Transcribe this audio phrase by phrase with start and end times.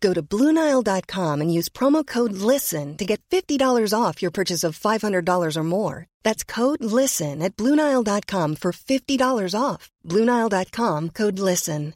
[0.00, 4.78] Go to BlueNile.com and use promo code LISTEN to get $50 off your purchase of
[4.78, 6.06] $500 or more.
[6.22, 9.90] That's code LISTEN at BlueNile.com for $50 off.
[10.06, 11.94] BlueNile.com code LISTEN.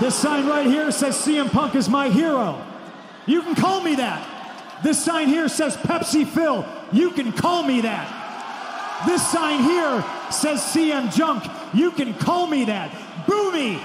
[0.00, 2.60] This sign right here says CM Punk is my hero.
[3.26, 4.80] You can call me that.
[4.82, 6.66] This sign here says Pepsi Phil.
[6.92, 9.04] You can call me that.
[9.06, 11.44] This sign here says CM Junk.
[11.74, 12.94] You can call me that.
[13.26, 13.80] Boo me,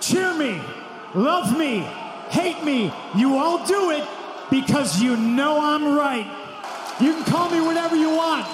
[0.00, 0.60] cheer me,
[1.14, 1.80] love me,
[2.30, 2.92] hate me.
[3.16, 4.06] You all do it
[4.50, 6.26] because you know I'm right.
[7.00, 8.46] You can call me whatever you want.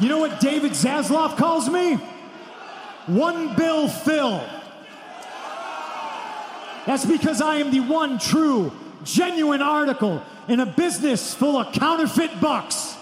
[0.00, 1.94] You know what David Zaslav calls me?
[3.06, 4.44] One Bill Phil.
[6.86, 8.72] That's because I am the one true,
[9.04, 12.96] genuine article in a business full of counterfeit bucks.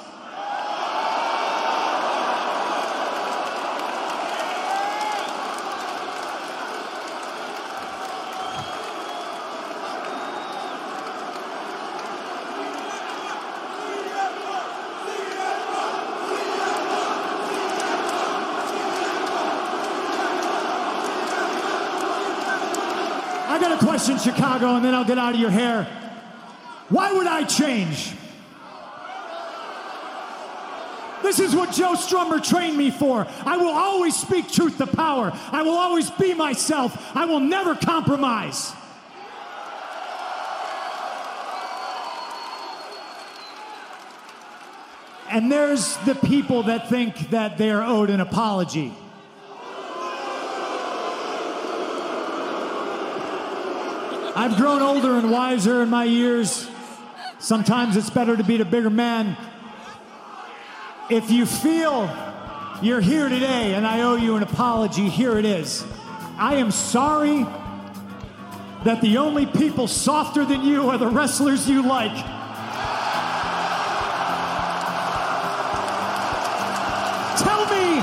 [23.47, 25.85] I got a question, Chicago, and then I'll get out of your hair.
[26.89, 28.13] Why would I change?
[31.23, 33.27] This is what Joe Strummer trained me for.
[33.45, 35.33] I will always speak truth to power.
[35.51, 37.17] I will always be myself.
[37.17, 38.73] I will never compromise.
[45.29, 48.93] And there's the people that think that they are owed an apology.
[54.37, 56.69] I've grown older and wiser in my years.
[57.39, 59.35] Sometimes it's better to be the bigger man.
[61.09, 62.15] If you feel
[62.83, 65.87] you're here today and I owe you an apology, here it is.
[66.37, 67.45] I am sorry
[68.85, 72.15] that the only people softer than you are the wrestlers you like.
[77.39, 78.03] Tell me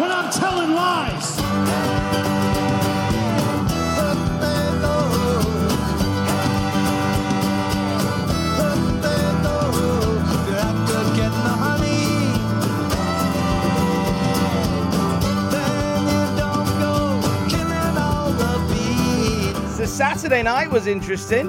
[0.00, 2.05] when I'm telling lies.
[19.86, 21.46] The Saturday night was interesting.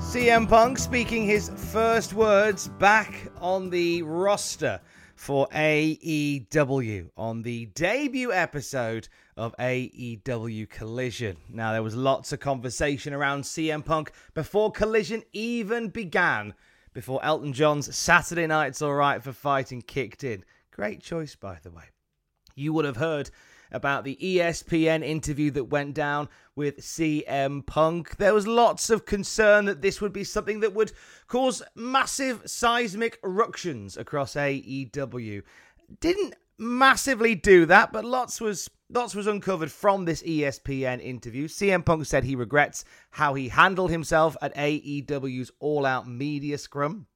[0.00, 4.80] CM Punk speaking his first words back on the roster
[5.14, 9.06] for AEW on the debut episode
[9.36, 11.36] of AEW Collision.
[11.48, 16.54] Now, there was lots of conversation around CM Punk before Collision even began,
[16.92, 20.44] before Elton John's Saturday Night's Alright for Fighting kicked in.
[20.72, 21.84] Great choice, by the way.
[22.56, 23.30] You would have heard
[23.72, 28.16] about the ESPN interview that went down with CM Punk.
[28.18, 30.92] There was lots of concern that this would be something that would
[31.26, 35.42] cause massive seismic ructions across AEW.
[36.00, 41.48] Didn't massively do that, but lots was lots was uncovered from this ESPN interview.
[41.48, 47.06] CM Punk said he regrets how he handled himself at AEW's All Out Media Scrum.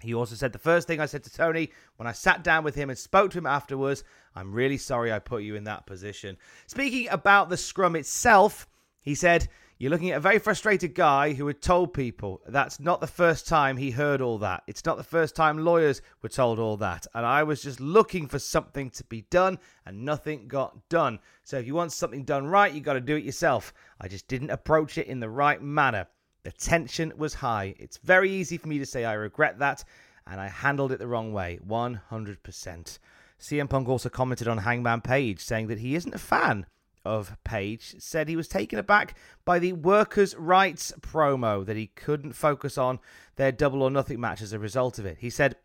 [0.00, 2.76] He also said the first thing I said to Tony when I sat down with
[2.76, 4.04] him and spoke to him afterwards,
[4.34, 6.36] I'm really sorry I put you in that position.
[6.68, 8.68] Speaking about the scrum itself,
[9.00, 13.00] he said, You're looking at a very frustrated guy who had told people that's not
[13.00, 14.62] the first time he heard all that.
[14.68, 17.08] It's not the first time lawyers were told all that.
[17.12, 21.18] And I was just looking for something to be done and nothing got done.
[21.42, 23.74] So if you want something done right, you've got to do it yourself.
[24.00, 26.06] I just didn't approach it in the right manner.
[26.44, 27.74] The tension was high.
[27.78, 29.84] It's very easy for me to say I regret that,
[30.26, 32.98] and I handled it the wrong way, 100%.
[33.40, 36.66] CM Punk also commented on Hangman Page, saying that he isn't a fan
[37.04, 42.34] of Page said he was taken aback by the workers' rights promo that he couldn't
[42.34, 42.98] focus on
[43.36, 45.18] their double or nothing match as a result of it.
[45.20, 45.56] He said,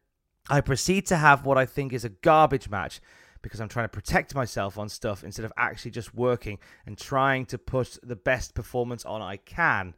[0.50, 3.02] I proceed to have what I think is a garbage match
[3.42, 7.46] because I'm trying to protect myself on stuff instead of actually just working and trying
[7.48, 9.96] to put the best performance on I can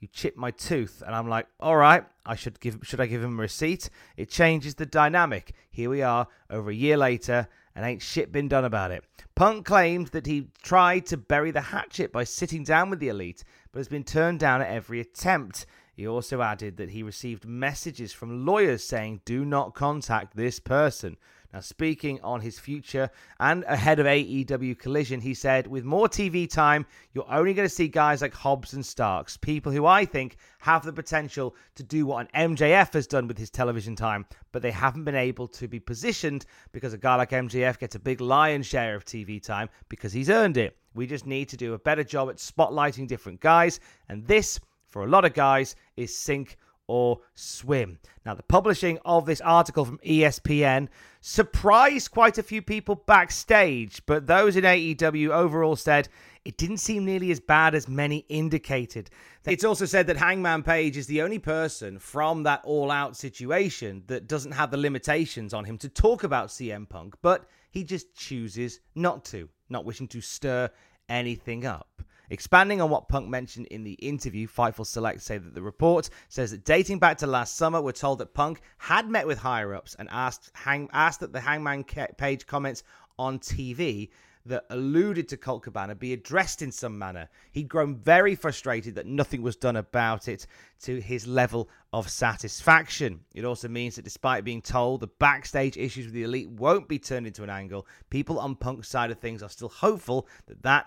[0.00, 3.22] you chip my tooth and i'm like all right i should give should i give
[3.22, 3.90] him a receipt?
[4.16, 5.52] It changes the dynamic.
[5.70, 9.04] Here we are over a year later and ain't shit been done about it.
[9.34, 13.44] Punk claimed that he tried to bury the hatchet by sitting down with the elite
[13.72, 15.66] but has been turned down at every attempt
[16.00, 21.18] he also added that he received messages from lawyers saying do not contact this person
[21.52, 23.10] now, speaking on his future
[23.40, 27.74] and ahead of AEW Collision, he said, with more TV time, you're only going to
[27.74, 32.06] see guys like Hobbs and Starks, people who I think have the potential to do
[32.06, 35.66] what an MJF has done with his television time, but they haven't been able to
[35.66, 39.68] be positioned because a guy like MJF gets a big lion's share of TV time
[39.88, 40.76] because he's earned it.
[40.94, 44.60] We just need to do a better job at spotlighting different guys, and this,
[44.90, 46.58] for a lot of guys, is sink
[46.90, 48.00] or swim.
[48.26, 50.88] Now, the publishing of this article from ESPN
[51.20, 56.08] surprised quite a few people backstage, but those in AEW overall said
[56.44, 59.08] it didn't seem nearly as bad as many indicated.
[59.46, 64.02] It's also said that Hangman Page is the only person from that all out situation
[64.08, 68.16] that doesn't have the limitations on him to talk about CM Punk, but he just
[68.16, 70.68] chooses not to, not wishing to stir
[71.08, 72.02] anything up.
[72.30, 76.52] Expanding on what Punk mentioned in the interview, Fightful Select say that the report says
[76.52, 79.96] that dating back to last summer, we're told that Punk had met with higher ups
[79.98, 82.84] and asked hang, asked that the Hangman Page comments
[83.18, 84.10] on TV
[84.46, 87.28] that alluded to Colt Cabana be addressed in some manner.
[87.50, 90.46] He'd grown very frustrated that nothing was done about it
[90.82, 93.20] to his level of satisfaction.
[93.34, 96.98] It also means that despite being told the backstage issues with the elite won't be
[96.98, 100.86] turned into an angle, people on Punk's side of things are still hopeful that that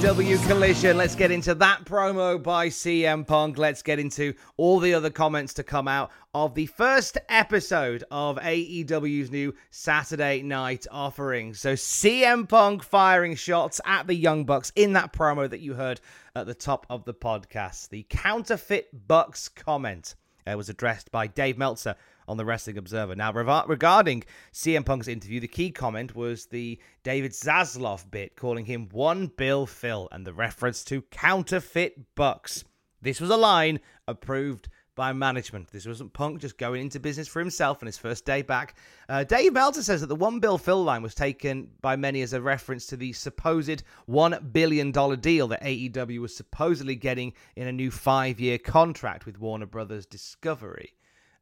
[0.00, 0.96] AEW Collision.
[0.96, 3.58] Let's get into that promo by CM Punk.
[3.58, 8.38] Let's get into all the other comments to come out of the first episode of
[8.38, 11.52] AEW's new Saturday night offering.
[11.52, 16.00] So, CM Punk firing shots at the Young Bucks in that promo that you heard
[16.34, 17.90] at the top of the podcast.
[17.90, 20.14] The counterfeit Bucks comment
[20.46, 21.94] uh, was addressed by Dave Meltzer
[22.30, 23.16] on the Wrestling Observer.
[23.16, 24.22] Now, regarding
[24.52, 29.66] CM Punk's interview, the key comment was the David Zaslav bit calling him one Bill
[29.66, 32.62] Phil and the reference to counterfeit bucks.
[33.02, 35.72] This was a line approved by management.
[35.72, 38.76] This wasn't Punk just going into business for himself on his first day back.
[39.08, 42.32] Uh, Dave Meltzer says that the one Bill Phil line was taken by many as
[42.32, 47.72] a reference to the supposed $1 billion deal that AEW was supposedly getting in a
[47.72, 50.92] new five year contract with Warner Brothers Discovery.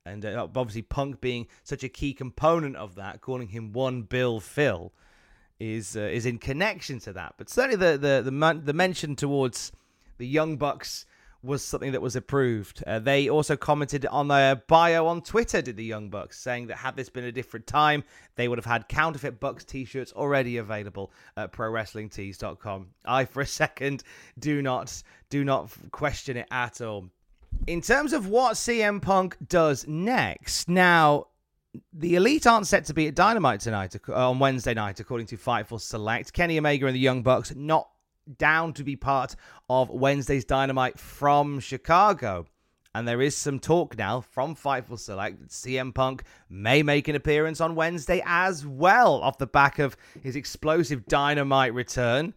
[0.07, 4.41] And uh, obviously, Punk being such a key component of that, calling him one Bill
[4.41, 4.93] Phil,
[5.61, 7.35] is uh, is in connection to that.
[7.37, 9.73] But certainly, the the the, man- the mention towards
[10.19, 11.05] the Young Bucks
[11.43, 12.83] was something that was approved.
[12.87, 16.79] Uh, they also commented on their bio on Twitter, did the Young Bucks, saying that
[16.79, 18.03] had this been a different time,
[18.35, 22.89] they would have had counterfeit Bucks t shirts already available at prowrestlingtees.com.
[23.05, 24.03] I, for a second,
[24.39, 27.11] do not do not question it at all.
[27.67, 31.27] In terms of what CM Punk does next, now
[31.93, 35.37] the Elite aren't set to be at Dynamite tonight uh, on Wednesday night, according to
[35.37, 36.33] Fightful Select.
[36.33, 37.89] Kenny Omega and the Young Bucks not
[38.37, 39.37] down to be part
[39.69, 42.47] of Wednesday's Dynamite from Chicago.
[42.95, 47.17] And there is some talk now from Fightful Select that CM Punk may make an
[47.17, 52.35] appearance on Wednesday as well, off the back of his explosive Dynamite return.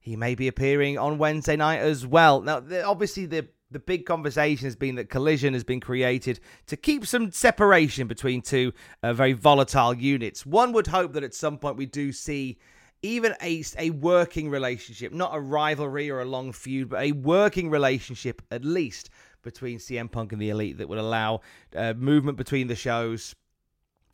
[0.00, 2.40] He may be appearing on Wednesday night as well.
[2.40, 7.06] Now, obviously, the the big conversation has been that Collision has been created to keep
[7.06, 8.72] some separation between two
[9.02, 10.44] uh, very volatile units.
[10.44, 12.58] One would hope that at some point we do see
[13.02, 17.70] even a, a working relationship, not a rivalry or a long feud, but a working
[17.70, 19.10] relationship at least
[19.42, 21.40] between CM Punk and the Elite that would allow
[21.74, 23.34] uh, movement between the shows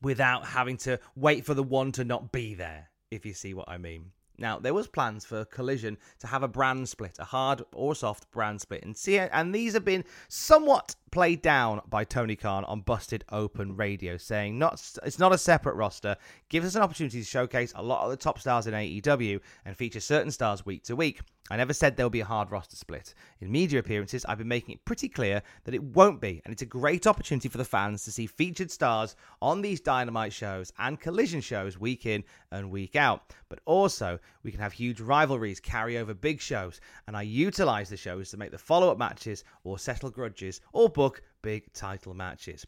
[0.02, 3.68] without having to wait for the one to not be there, if you see what
[3.68, 4.12] I mean.
[4.38, 8.30] Now, there was plans for Collision to have a brand split, a hard or soft
[8.30, 12.80] brand split, and see, and these have been somewhat played down by Tony Khan on
[12.80, 16.16] Busted Open Radio, saying not it's not a separate roster,
[16.48, 19.76] gives us an opportunity to showcase a lot of the top stars in AEW and
[19.76, 21.20] feature certain stars week to week.
[21.48, 23.14] I never said there'll be a hard roster split.
[23.40, 26.62] In media appearances, I've been making it pretty clear that it won't be, and it's
[26.62, 31.00] a great opportunity for the fans to see featured stars on these Dynamite shows and
[31.00, 33.32] Collision shows week in and week out.
[33.48, 37.96] But also, we can have huge rivalries carry over big shows, and I utilize the
[37.96, 42.66] shows to make the follow up matches or settle grudges or book big title matches.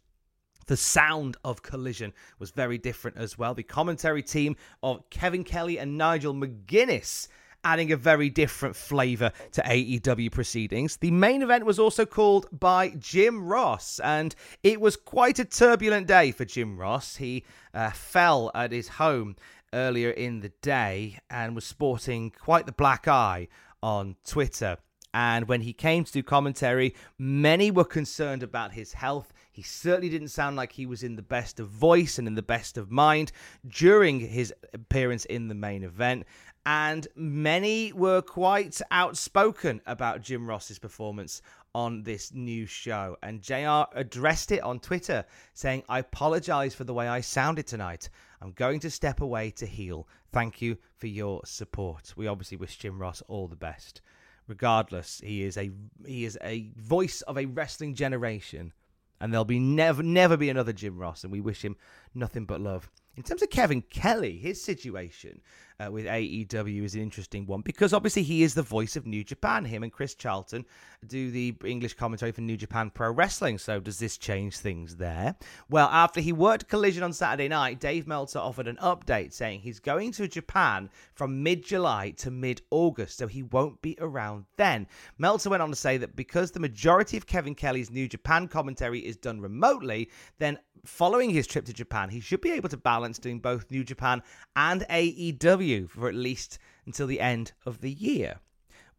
[0.66, 3.54] The sound of Collision was very different as well.
[3.54, 7.26] The commentary team of Kevin Kelly and Nigel McGuinness
[7.64, 10.96] adding a very different flavour to AEW proceedings.
[10.96, 16.06] The main event was also called by Jim Ross, and it was quite a turbulent
[16.06, 17.16] day for Jim Ross.
[17.16, 19.36] He uh, fell at his home
[19.72, 23.48] earlier in the day and was sporting quite the black eye
[23.82, 24.78] on Twitter.
[25.14, 29.32] And when he came to do commentary, many were concerned about his health.
[29.50, 32.42] He certainly didn't sound like he was in the best of voice and in the
[32.42, 33.32] best of mind
[33.66, 36.26] during his appearance in the main event
[36.68, 41.40] and many were quite outspoken about Jim Ross's performance
[41.74, 43.16] on this new show.
[43.22, 48.10] And JR addressed it on Twitter, saying, I apologize for the way I sounded tonight.
[48.42, 50.06] I'm going to step away to heal.
[50.30, 52.12] Thank you for your support.
[52.18, 54.02] We obviously wish Jim Ross all the best.
[54.46, 55.70] Regardless, he is a
[56.06, 58.74] he is a voice of a wrestling generation,
[59.22, 61.76] and there'll be never never be another Jim Ross, and we wish him
[62.14, 62.90] nothing but love.
[63.18, 65.40] In terms of Kevin Kelly, his situation
[65.80, 69.24] uh, with AEW is an interesting one because obviously he is the voice of New
[69.24, 69.64] Japan.
[69.64, 70.64] Him and Chris Charlton
[71.04, 73.58] do the English commentary for New Japan Pro Wrestling.
[73.58, 75.34] So does this change things there?
[75.68, 79.80] Well, after he worked Collision on Saturday night, Dave Meltzer offered an update saying he's
[79.80, 84.86] going to Japan from mid July to mid August, so he won't be around then.
[85.18, 89.00] Meltzer went on to say that because the majority of Kevin Kelly's New Japan commentary
[89.00, 90.08] is done remotely,
[90.38, 93.84] then following his trip to Japan, he should be able to balance doing both New
[93.84, 94.24] Japan
[94.56, 98.40] and AEW for at least until the end of the year.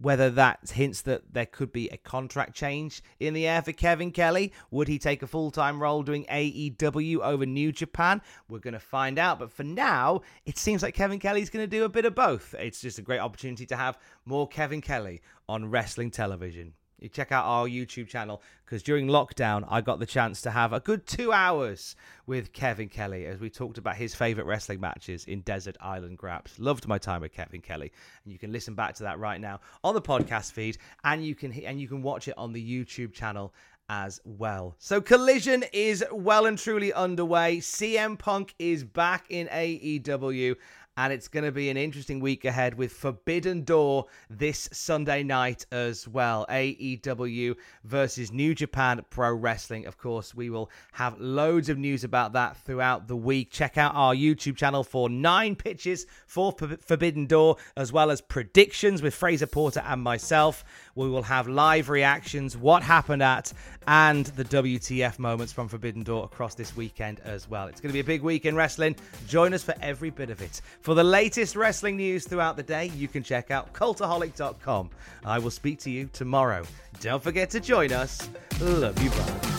[0.01, 4.11] Whether that hints that there could be a contract change in the air for Kevin
[4.11, 8.21] Kelly, would he take a full time role doing AEW over New Japan?
[8.47, 9.39] We're going to find out.
[9.39, 12.55] But for now, it seems like Kevin Kelly's going to do a bit of both.
[12.57, 17.31] It's just a great opportunity to have more Kevin Kelly on wrestling television you check
[17.31, 21.05] out our YouTube channel because during lockdown, I got the chance to have a good
[21.07, 25.77] two hours with Kevin Kelly as we talked about his favorite wrestling matches in Desert
[25.81, 26.59] Island Graps.
[26.59, 27.91] Loved my time with Kevin Kelly,
[28.23, 31.35] and you can listen back to that right now on the podcast feed, and you
[31.35, 33.53] can and you can watch it on the YouTube channel
[33.89, 34.75] as well.
[34.77, 37.57] So Collision is well and truly underway.
[37.57, 40.55] CM Punk is back in AEW
[40.99, 45.65] and it's going to be an interesting week ahead with Forbidden Door this Sunday night
[45.71, 46.45] as well.
[46.49, 49.85] AEW versus New Japan Pro Wrestling.
[49.85, 53.49] Of course, we will have loads of news about that throughout the week.
[53.49, 59.01] Check out our YouTube channel for nine pitches for Forbidden Door, as well as predictions
[59.01, 60.65] with Fraser Porter and myself.
[60.99, 63.53] We will have live reactions, what happened at,
[63.87, 67.67] and the WTF moments from Forbidden Door across this weekend as well.
[67.67, 68.97] It's going to be a big week in wrestling.
[69.25, 70.59] Join us for every bit of it.
[70.81, 74.89] For the latest wrestling news throughout the day, you can check out cultaholic.com.
[75.23, 76.63] I will speak to you tomorrow.
[76.99, 78.29] Don't forget to join us.
[78.59, 79.58] Love you, bye.